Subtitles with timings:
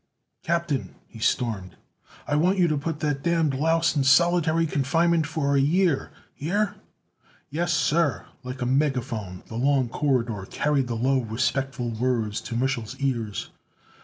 [0.41, 1.75] "Captain!" he stormed.
[2.27, 6.09] "I want you to put that damned louse in solitary confinement for a year.
[6.33, 6.77] Hear?"
[7.51, 12.95] "Yes, sir." Like a megaphone the long corridor carried the low, respectful words to Mich'l's
[12.99, 13.51] ears.